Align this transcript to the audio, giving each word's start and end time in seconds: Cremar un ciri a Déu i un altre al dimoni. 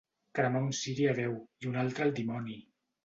Cremar 0.37 0.61
un 0.67 0.71
ciri 0.77 1.05
a 1.11 1.13
Déu 1.21 1.35
i 1.35 1.69
un 1.73 1.77
altre 1.83 2.07
al 2.07 2.15
dimoni. 2.21 2.57